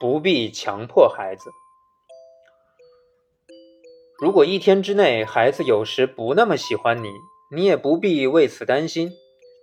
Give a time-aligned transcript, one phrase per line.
[0.00, 1.50] 不必强迫孩子。
[4.20, 7.08] 如果一天之内孩子有时不那么喜欢你，
[7.52, 9.10] 你也不必为此担心，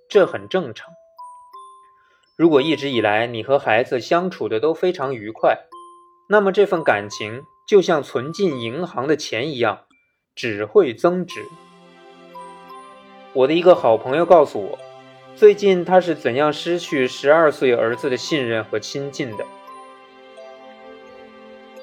[0.09, 0.93] 这很正常。
[2.37, 5.57] 如果一直以来你和孩子相处的都非常愉快，
[6.27, 9.85] 那么这份感情就像存进银行的钱一样，
[10.35, 11.45] 只会增值。
[13.31, 14.77] 我的一个好朋友告诉我，
[15.33, 19.45] 最近他是怎样失去十二岁儿子的信任和亲近的。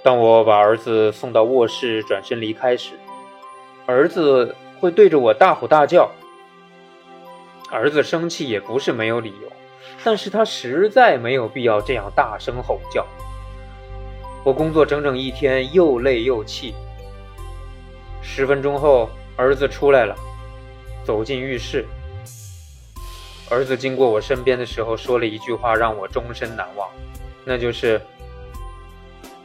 [0.03, 2.95] 当我把儿子送到卧室，转身离开时，
[3.87, 6.11] 儿子会对着我大吼大叫。
[7.71, 9.53] 儿子生气也不是没有理由，
[10.03, 13.07] 但是他实在没有必要这样大声吼叫。
[14.45, 16.75] 我工作整整一天，又累又气。
[18.21, 20.15] 十分钟后，儿子出来了。
[21.05, 21.85] 走进浴室，
[23.51, 26.89] 儿子经过我身边的时候，说了一句话让我终身难忘，
[27.45, 28.01] 那就是：“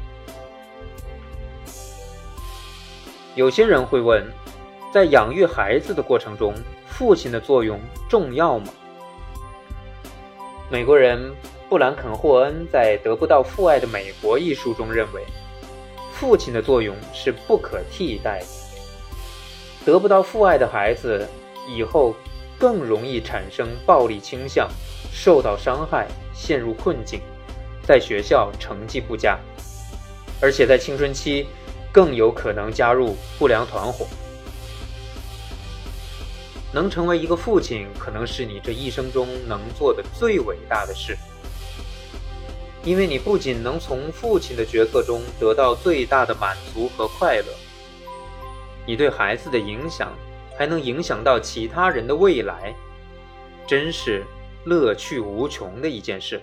[3.35, 4.25] 有些人会问，
[4.91, 6.53] 在养育孩子的过程中，
[6.87, 8.67] 父亲的作用重要吗？
[10.69, 11.33] 美国人
[11.69, 15.23] 布兰肯·霍恩在《得不到父爱的美国》一书中认为，
[16.11, 18.45] 父亲的作用是不可替代的。
[19.85, 21.25] 得不到父爱的孩子，
[21.67, 22.15] 以后
[22.57, 24.67] 更容易产生暴力倾向，
[25.11, 27.21] 受到伤害，陷入困境，
[27.87, 29.39] 在学校成绩不佳，
[30.41, 31.47] 而且在青春期
[31.89, 34.05] 更有可能加入不良团伙。
[36.73, 41.17] 能成为一个父亲，可能是你这一生中能做的最伟大的事，
[42.83, 47.45] 因为你不仅能从父亲的角色中得到最大的满足和快乐。
[48.85, 50.11] 你对孩子的影响，
[50.57, 52.75] 还能影响到其他人的未来，
[53.65, 54.25] 真是
[54.65, 56.41] 乐趣无穷的一件事。